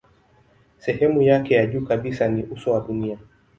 Sehemu 0.77 1.21
yake 1.21 1.53
ya 1.55 1.65
juu 1.65 1.85
kabisa 1.85 2.27
ni 2.27 2.43
uso 2.43 2.71
wa 2.71 2.79
dunia. 2.87 3.17